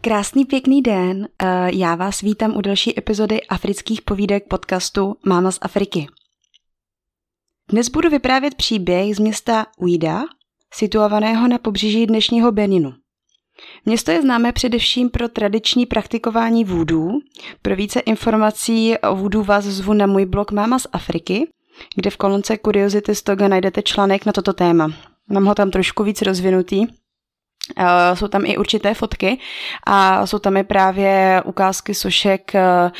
[0.00, 5.58] Krásný pěkný den, eh, já vás vítám u další epizody afrických povídek podcastu Máma z
[5.60, 6.06] Afriky.
[7.70, 10.22] Dnes budu vyprávět příběh z města Uida,
[10.74, 12.92] situovaného na pobřeží dnešního Beninu.
[13.84, 17.10] Město je známé především pro tradiční praktikování vůdů.
[17.62, 21.48] Pro více informací o vůdu vás zvu na můj blog Máma z Afriky,
[21.94, 24.92] kde v kolonce Curiosity Stoga najdete článek na toto téma.
[25.30, 26.86] Mám ho tam trošku víc rozvinutý,
[27.78, 29.38] Uh, jsou tam i určité fotky
[29.86, 32.90] a jsou tam i právě ukázky sošek uh,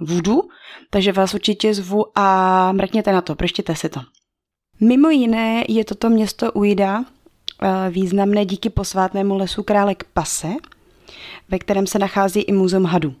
[0.00, 0.42] vůdů,
[0.90, 4.00] takže vás určitě zvu a mrkněte na to, pročtěte si to.
[4.80, 7.04] Mimo jiné je toto město Uida
[7.90, 10.48] významné díky posvátnému lesu Králek Pase,
[11.48, 13.14] ve kterém se nachází i muzeum hadů.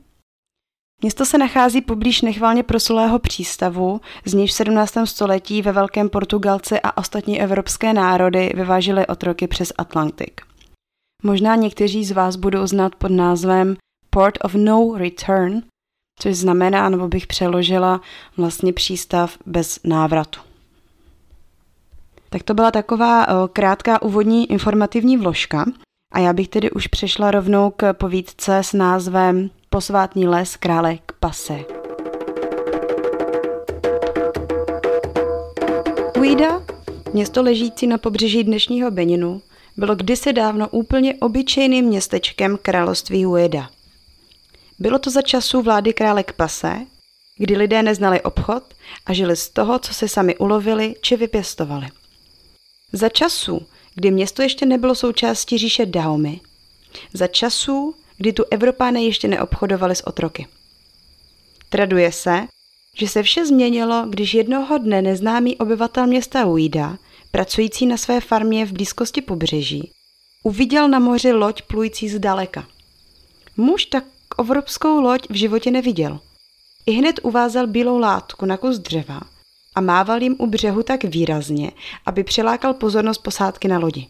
[1.02, 4.94] Město se nachází poblíž nechvalně proslulého přístavu, z nějž v 17.
[5.04, 10.40] století ve Velkém Portugalci a ostatní evropské národy vyvážely otroky přes Atlantik.
[11.22, 13.76] Možná někteří z vás budou znát pod názvem
[14.10, 15.62] Port of No Return,
[16.20, 18.00] což znamená, nebo bych přeložila,
[18.36, 20.40] vlastně přístav bez návratu.
[22.30, 25.64] Tak to byla taková krátká úvodní informativní vložka
[26.12, 31.64] a já bych tedy už přešla rovnou k povídce s názvem posvátný les krále Pase.
[36.18, 36.62] Uida,
[37.12, 39.42] město ležící na pobřeží dnešního Beninu,
[39.76, 43.70] bylo kdysi dávno úplně obyčejným městečkem království Ueda.
[44.78, 46.86] Bylo to za časů vlády krále Pase,
[47.38, 48.62] kdy lidé neznali obchod
[49.06, 51.86] a žili z toho, co se sami ulovili či vypěstovali.
[52.92, 56.40] Za časů, kdy město ještě nebylo součástí říše Daomy,
[57.14, 60.46] za časů, kdy tu Evropány ještě neobchodovali s otroky.
[61.68, 62.46] Traduje se,
[62.96, 66.98] že se vše změnilo, když jednoho dne neznámý obyvatel města Uida,
[67.30, 69.90] pracující na své farmě v blízkosti pobřeží,
[70.44, 72.66] uviděl na moři loď plující zdaleka.
[73.56, 74.04] Muž tak
[74.38, 76.20] evropskou loď v životě neviděl.
[76.86, 79.20] I hned uvázal bílou látku na kus dřeva
[79.74, 81.70] a mával jim u břehu tak výrazně,
[82.06, 84.08] aby přilákal pozornost posádky na lodi.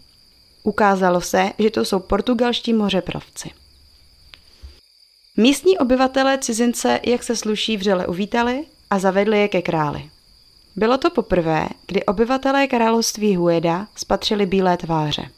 [0.63, 3.60] Ukázalo se, že to jsou portugalští mořepravci.
[5.41, 10.11] Místní obyvatelé cizince, jak se sluší, vřele uvítali a zavedli je ke králi.
[10.77, 15.31] Bylo to poprvé, kdy obyvatelé království Hueda spatřili bílé tváře.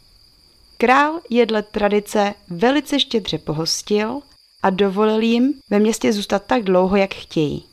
[0.78, 4.20] Král je dle tradice velice štědře pohostil
[4.62, 7.64] a dovolil jim ve městě zůstat tak dlouho, jak chtějí.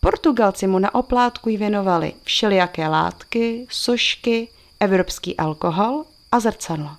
[0.00, 4.48] Portugalci mu na oplátku věnovali všelijaké látky, sošky,
[4.80, 6.90] evropský alkohol a zrcadlo.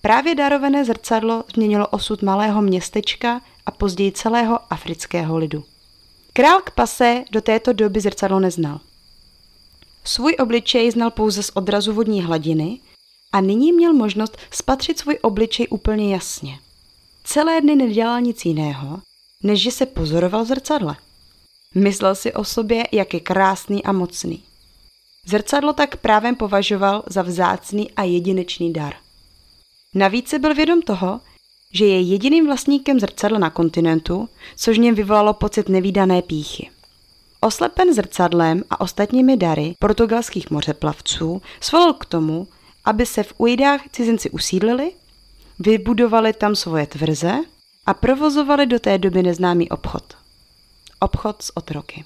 [0.00, 5.64] Právě darované zrcadlo změnilo osud malého městečka a později celého afrického lidu.
[6.32, 8.80] Král Kpase do této doby zrcadlo neznal.
[10.04, 12.80] Svůj obličej znal pouze z odrazu vodní hladiny
[13.32, 16.58] a nyní měl možnost spatřit svůj obličej úplně jasně.
[17.24, 19.00] Celé dny nedělal nic jiného,
[19.42, 20.96] než že se pozoroval v zrcadle.
[21.74, 24.42] Myslel si o sobě, jak je krásný a mocný.
[25.26, 28.94] Zrcadlo tak právem považoval za vzácný a jedinečný dar.
[29.94, 31.20] Navíc se byl vědom toho,
[31.72, 36.70] že je jediným vlastníkem zrcadla na kontinentu, což něm vyvolalo pocit nevýdané píchy.
[37.40, 42.48] Oslepen zrcadlem a ostatními dary portugalských mořeplavců svolil k tomu,
[42.84, 44.92] aby se v Uidách cizinci usídlili,
[45.58, 47.32] vybudovali tam svoje tvrze
[47.86, 50.14] a provozovali do té doby neznámý obchod.
[51.00, 52.04] Obchod s otroky.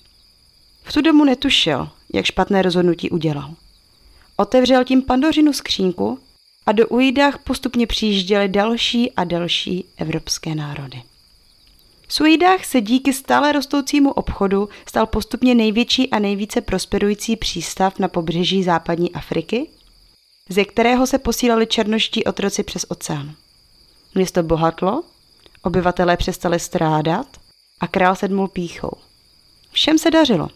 [0.82, 3.54] V tu domu netušil, jak špatné rozhodnutí udělal.
[4.36, 6.18] Otevřel tím pandořinu skřínku
[6.66, 11.02] a do Uidách postupně přijížděly další a další evropské národy.
[12.08, 18.62] Suidách se díky stále rostoucímu obchodu stal postupně největší a nejvíce prosperující přístav na pobřeží
[18.62, 19.70] západní Afriky,
[20.48, 23.34] ze kterého se posílali černoští otroci přes oceán.
[24.14, 25.02] Město bohatlo,
[25.62, 27.26] obyvatelé přestali strádat
[27.80, 28.90] a král sedmul píchou.
[29.70, 30.48] Všem se dařilo.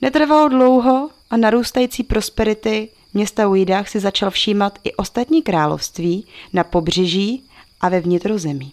[0.00, 7.44] Netrvalo dlouho a narůstající prosperity města Uidách si začal všímat i ostatní království na pobřeží
[7.80, 8.72] a ve vnitrozemí.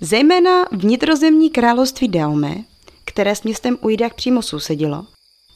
[0.00, 2.54] Zejména vnitrozemní království Daume,
[3.04, 5.06] které s městem Uidách přímo sousedilo,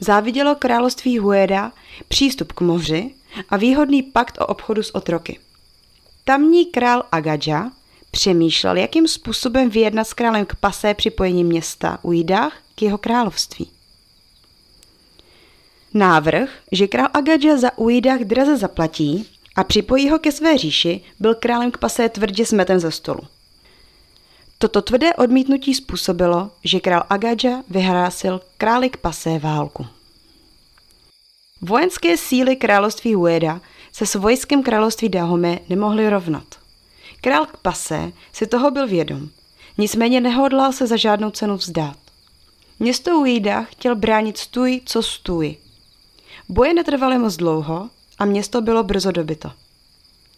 [0.00, 1.72] závidělo království Hueda
[2.08, 3.10] přístup k moři
[3.48, 5.38] a výhodný pakt o obchodu s otroky.
[6.24, 7.70] Tamní král Agadža
[8.10, 13.70] přemýšlel, jakým způsobem vyjednat s králem k pasé připojení města Uidách k jeho království.
[15.94, 21.34] Návrh, že král Agadža za Uidách draze zaplatí a připojí ho ke své říši, byl
[21.34, 23.20] králem k pasé tvrdě smeten ze stolu.
[24.58, 29.86] Toto tvrdé odmítnutí způsobilo, že král Agadža vyhrásil králi k pasé válku.
[31.60, 33.60] Vojenské síly království Hueda
[33.92, 36.44] se s vojskem království Dahome nemohly rovnat.
[37.20, 39.28] Král Kpase si toho byl vědom,
[39.78, 41.96] nicméně nehodlal se za žádnou cenu vzdát.
[42.78, 45.56] Město Uida chtěl bránit stůj, co stůj.
[46.52, 49.52] Boje netrvaly moc dlouho a město bylo brzo dobyto.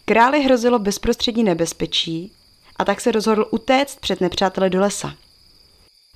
[0.05, 2.31] Králi hrozilo bezprostřední nebezpečí
[2.75, 5.13] a tak se rozhodl utéct před nepřáteli do lesa.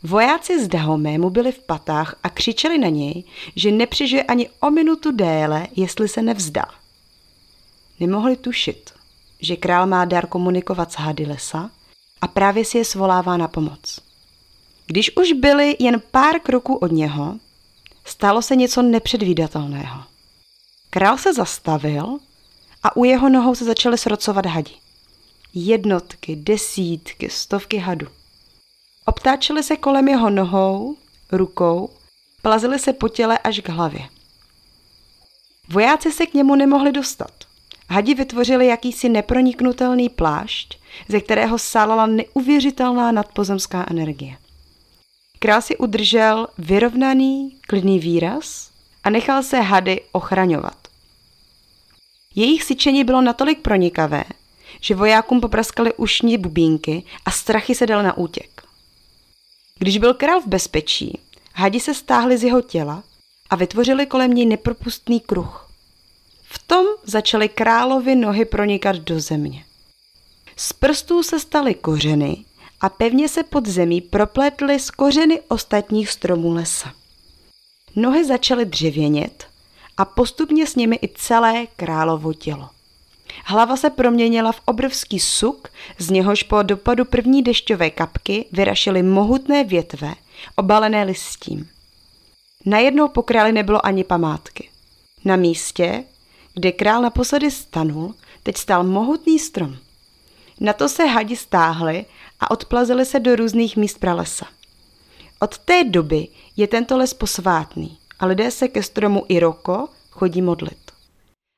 [0.03, 3.23] Vojáci z Dahomé mu byli v patách a křičeli na něj,
[3.55, 6.65] že nepřežije ani o minutu déle, jestli se nevzdá.
[7.99, 8.89] Nemohli tušit,
[9.41, 11.71] že král má dar komunikovat s hady lesa
[12.21, 13.99] a právě si je svolává na pomoc.
[14.87, 17.39] Když už byli jen pár kroků od něho,
[18.09, 20.03] stalo se něco nepředvídatelného.
[20.89, 22.17] Král se zastavil
[22.83, 24.71] a u jeho nohou se začaly srocovat hadi.
[25.53, 28.07] Jednotky, desítky, stovky hadů.
[29.05, 30.97] Obtáčely se kolem jeho nohou,
[31.31, 31.89] rukou,
[32.41, 34.09] plazily se po těle až k hlavě.
[35.69, 37.31] Vojáci se k němu nemohli dostat.
[37.89, 44.37] Hadi vytvořili jakýsi neproniknutelný plášť, ze kterého sálala neuvěřitelná nadpozemská energie.
[45.39, 48.69] Král si udržel vyrovnaný, klidný výraz
[49.03, 50.87] a nechal se hady ochraňovat.
[52.35, 54.23] Jejich syčení bylo natolik pronikavé,
[54.81, 58.63] že vojákům popraskali ušní bubínky a strachy se dal na útěk.
[59.77, 61.19] Když byl král v bezpečí,
[61.53, 63.03] hadi se stáhli z jeho těla
[63.49, 65.71] a vytvořili kolem něj nepropustný kruh.
[66.43, 69.65] V tom začaly královi nohy pronikat do země.
[70.55, 72.45] Z prstů se staly kořeny
[72.81, 76.93] a pevně se pod zemí propletly z kořeny ostatních stromů lesa.
[77.95, 79.47] Nohy začaly dřevěnět
[79.97, 82.69] a postupně s nimi i celé královo tělo.
[83.45, 85.67] Hlava se proměnila v obrovský suk,
[85.97, 90.15] z něhož po dopadu první dešťové kapky vyrašily mohutné větve,
[90.55, 91.69] obalené listím.
[92.65, 94.69] Najednou po králi nebylo ani památky.
[95.25, 96.03] Na místě,
[96.53, 99.77] kde král naposledy stanul, teď stál mohutný strom.
[100.59, 102.05] Na to se hadi stáhli
[102.39, 104.45] a odplazili se do různých míst pralesa.
[105.39, 106.27] Od té doby
[106.57, 110.91] je tento les posvátný a lidé se ke stromu Iroko chodí modlit.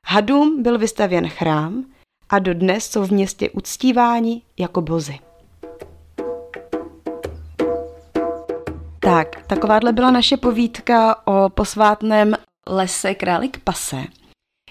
[0.08, 1.86] Hadům byl vystavěn chrám
[2.30, 5.20] a dodnes jsou v městě uctíváni jako bozy.
[9.00, 12.36] Tak, takováhle byla naše povídka o posvátném
[12.68, 14.04] lese Králik Pase.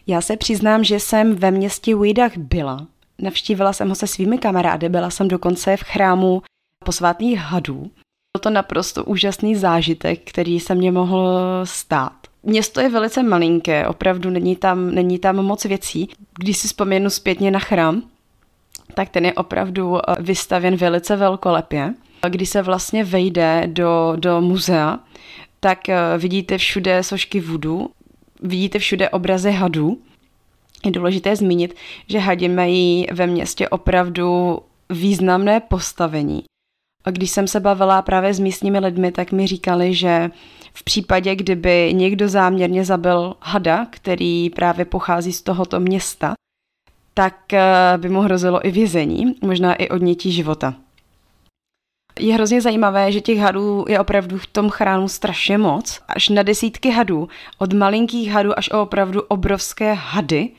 [0.07, 2.87] Já se přiznám, že jsem ve městě Uidach byla.
[3.23, 6.43] Navštívila jsem ho se svými kamarády, byla jsem dokonce v chrámu
[6.85, 7.81] posvátných hadů.
[8.37, 12.13] Byl to naprosto úžasný zážitek, který se mě mohl stát.
[12.43, 16.09] Město je velice malinké, opravdu není tam, není tam moc věcí.
[16.39, 18.03] Když si vzpomenu zpětně na chrám,
[18.95, 21.95] tak ten je opravdu eh, vystavěn velice velkolepě.
[22.29, 24.99] Když se vlastně vejde do, do muzea,
[25.61, 27.91] tak eh, vidíte všude sošky vudu,
[28.43, 29.99] vidíte všude obrazy hadů.
[30.85, 31.75] Je důležité zmínit,
[32.09, 34.59] že hadi mají ve městě opravdu
[34.91, 36.43] významné postavení.
[37.05, 40.31] A když jsem se bavila právě s místními lidmi, tak mi říkali, že
[40.75, 46.35] v případě, kdyby někdo záměrně zabil hada, který právě pochází z tohoto města,
[47.15, 47.65] tak eh,
[47.97, 50.75] by mu hrozilo i vězení, možná i odnětí života.
[52.19, 56.43] Je hrozně zajímavé, že těch hadů je opravdu v tom chrámu strašně moc, až na
[56.43, 60.51] desítky hadů, od malinkých hadů až o opravdu obrovské hady.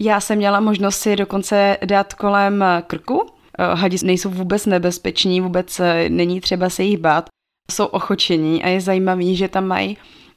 [0.00, 3.26] Já jsem měla možnost si dokonce dát kolem krku.
[3.58, 7.28] Eh, hadi nejsou vůbec nebezpeční, vůbec eh, není třeba se jich bát
[7.70, 9.96] jsou ochočení a je zajímavý, že tam mají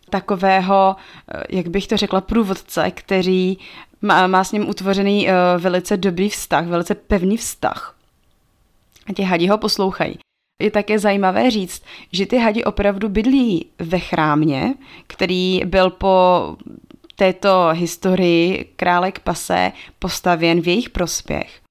[0.10, 0.96] takového,
[1.36, 3.58] eh, jak bych to řekla, průvodce, který
[4.02, 5.28] má, má s ním utvořený
[5.58, 7.96] velice dobrý vztah, velice pevný vztah.
[9.08, 10.18] A ti hadi ho poslouchají.
[10.62, 14.74] Je také zajímavé říct, že ty hadi opravdu bydlí ve chrámě,
[15.08, 16.56] který byl po
[17.16, 21.62] této historii králek Pase postavěn v jejich prospěch.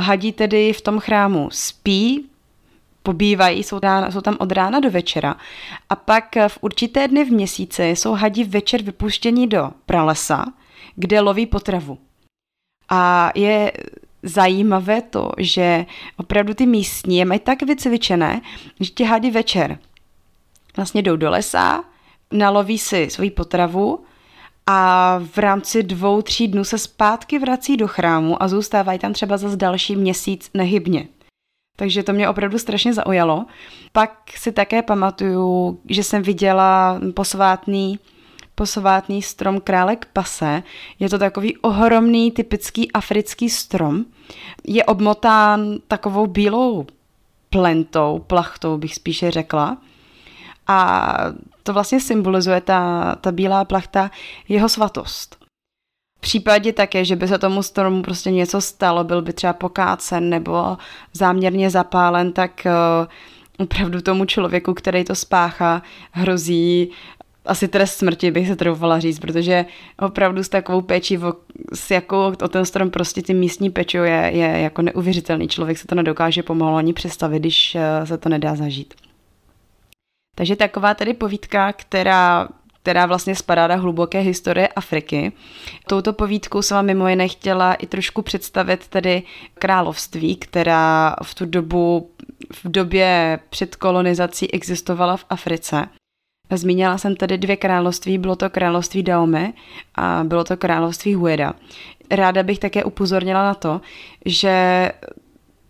[0.00, 2.28] Hadi tedy v tom chrámu spí,
[3.02, 5.36] pobývají, jsou, rána, jsou tam od rána do večera.
[5.88, 10.44] A pak v určité dny v měsíci jsou hadi večer vypuštěni do pralesa,
[10.96, 11.98] kde loví potravu.
[12.88, 13.72] A je
[14.22, 18.40] zajímavé to, že opravdu ty místní je mají tak vycvičené,
[18.80, 19.78] že ti hadi večer
[20.76, 21.84] vlastně jdou do lesa,
[22.32, 24.04] naloví si svoji potravu
[24.70, 29.36] a v rámci dvou, tří dnů se zpátky vrací do chrámu a zůstávají tam třeba
[29.36, 31.08] zase další měsíc nehybně.
[31.76, 33.46] Takže to mě opravdu strašně zaujalo.
[33.92, 37.98] Pak si také pamatuju, že jsem viděla posvátný
[38.54, 40.62] posvátný strom králek pase.
[40.98, 44.04] Je to takový ohromný typický africký strom.
[44.64, 46.86] Je obmotán takovou bílou
[47.50, 49.76] plentou, plachtou bych spíše řekla.
[50.66, 51.14] A
[51.62, 54.10] to vlastně symbolizuje ta, ta bílá plachta
[54.48, 55.36] jeho svatost.
[56.18, 60.30] V případě také, že by se tomu stromu prostě něco stalo, byl by třeba pokácen
[60.30, 60.76] nebo
[61.12, 63.06] záměrně zapálen, tak uh,
[63.58, 66.90] opravdu tomu člověku, který to spáchá, hrozí
[67.48, 69.64] asi trest smrti bych se troufala říct, protože
[69.98, 71.18] opravdu s takovou péčí,
[71.74, 75.48] s jakou o ten strom prostě ty místní pečou je, je jako neuvěřitelný.
[75.48, 78.94] Člověk se to nedokáže pomalu ani představit, když eh, se to nedá zažít.
[80.38, 82.48] Takže taková tedy povídka, která
[82.82, 85.32] která vlastně spadá do hluboké historie Afriky.
[85.86, 89.22] Touto povídkou jsem vám mimo jiné chtěla i trošku představit tedy
[89.54, 92.10] království, která v tu dobu,
[92.52, 95.88] v době před kolonizací existovala v Africe.
[96.50, 99.52] Zmínila jsem tedy dvě království, bylo to království Daome
[99.94, 101.54] a bylo to království Hueda.
[102.10, 103.80] Ráda bych také upozornila na to,
[104.26, 104.88] že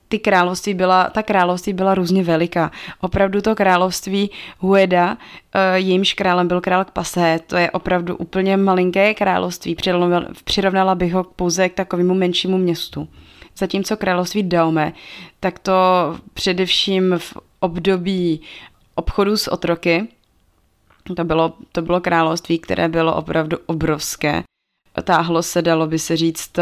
[0.08, 2.70] ty království byla, ta království byla různě veliká.
[3.00, 5.16] Opravdu to království Hueda,
[5.54, 9.76] eh, jejímž králem byl král Kpase, to je opravdu úplně malinké království,
[10.44, 13.08] přirovnala bych ho pouze k takovému menšímu městu.
[13.56, 14.92] Zatímco království Daume,
[15.40, 15.72] tak to
[16.34, 18.40] především v období
[18.94, 20.08] obchodu s otroky,
[21.16, 24.42] to bylo, to bylo království, které bylo opravdu obrovské.
[25.04, 26.58] Táhlo se, dalo by se říct,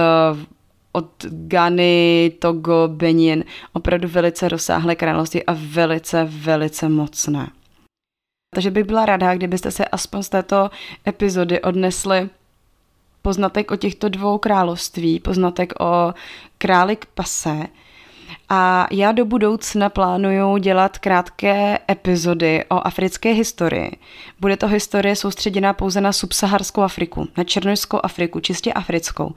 [0.97, 7.51] od Gany, Togo, Benin, opravdu velice rozsáhlé království a velice, velice mocné.
[8.55, 10.71] Takže bych byla ráda, kdybyste se aspoň z této
[11.09, 12.29] epizody odnesli
[13.23, 16.15] poznatek o těchto dvou království, poznatek o
[16.59, 17.67] králi Pase,
[18.49, 23.91] a já do budoucna plánuju dělat krátké epizody o africké historii.
[24.41, 29.35] Bude to historie soustředěná pouze na subsaharskou Afriku, na Černožskou Afriku, čistě africkou.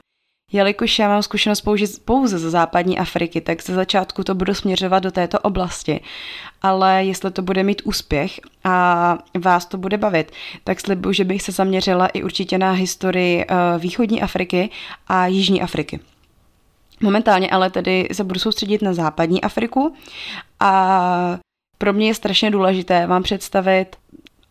[0.52, 5.02] Jelikož já mám zkušenost použít pouze ze západní Afriky, tak ze začátku to budu směřovat
[5.02, 6.00] do této oblasti.
[6.62, 10.32] Ale jestli to bude mít úspěch a vás to bude bavit,
[10.64, 14.70] tak slibuju, že bych se zaměřila i určitě na historii eh, východní Afriky
[15.08, 16.00] a jižní Afriky.
[17.02, 19.94] Momentálně ale tedy se budu soustředit na západní Afriku
[20.60, 21.38] a
[21.78, 23.96] pro mě je strašně důležité vám představit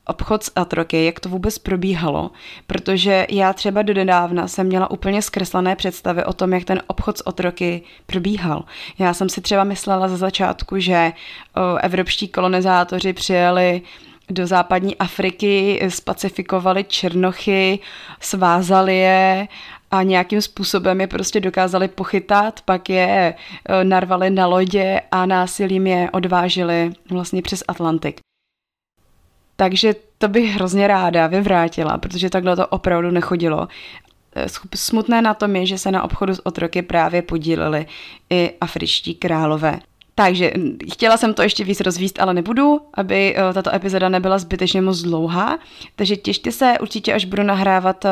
[0.09, 2.31] obchod s atroky, jak to vůbec probíhalo,
[2.67, 7.17] protože já třeba do nedávna jsem měla úplně zkreslené představy o tom, jak ten obchod
[7.17, 8.63] s otroky probíhal.
[8.99, 11.11] Já jsem si třeba myslela za začátku, že
[11.81, 13.81] evropští kolonizátoři přijeli
[14.29, 17.79] do západní Afriky, spacifikovali černochy,
[18.19, 19.47] svázali je
[19.91, 23.33] a nějakým způsobem je prostě dokázali pochytat, pak je
[23.83, 28.19] narvali na lodě a násilím je odvážili vlastně přes Atlantik.
[29.59, 33.67] Takže to bych hrozně ráda vyvrátila, protože takhle to opravdu nechodilo.
[34.35, 37.85] E, smutné na tom je, že se na obchodu s otroky právě podíleli
[38.29, 39.79] i afričtí králové.
[40.15, 40.51] Takže
[40.91, 45.01] chtěla jsem to ještě víc rozvíst, ale nebudu, aby uh, tato epizoda nebyla zbytečně moc
[45.01, 45.59] dlouhá.
[45.95, 48.11] Takže těšte se určitě, až budu nahrávat uh,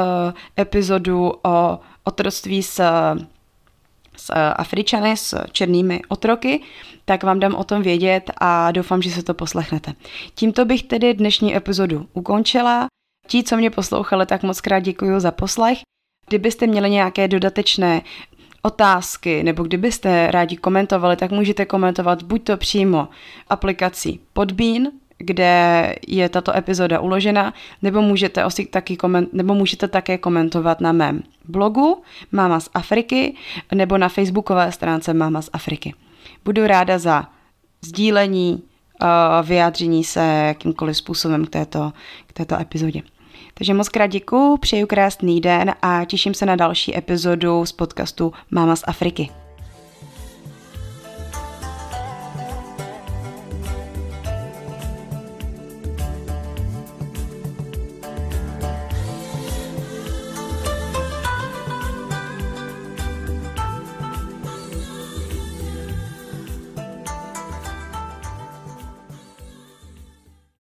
[0.59, 2.83] epizodu o otroctví s,
[4.17, 6.61] s Afričany, s černými otroky,
[7.05, 9.93] tak vám dám o tom vědět a doufám, že se to poslechnete.
[10.35, 12.87] Tímto bych tedy dnešní epizodu ukončila.
[13.27, 15.79] Ti, co mě poslouchali, tak moc krát děkuji za poslech.
[16.29, 18.01] Kdybyste měli nějaké dodatečné
[18.61, 23.07] otázky, nebo kdybyste rádi komentovali, tak můžete komentovat buď to přímo
[23.49, 24.83] aplikací Podbean,
[25.17, 30.91] kde je tato epizoda uložena, nebo můžete, osi taky koment, nebo můžete také komentovat na
[30.91, 33.35] mém blogu Máma z Afriky
[33.75, 35.93] nebo na facebookové stránce Máma z Afriky.
[36.45, 37.27] Budu ráda za
[37.81, 38.63] sdílení,
[39.43, 41.93] vyjádření se jakýmkoliv způsobem k této,
[42.27, 43.01] k této epizodě.
[43.53, 48.33] Takže moc krát děkuju, přeju krásný den a těším se na další epizodu z podcastu
[48.51, 49.29] Máma z Afriky.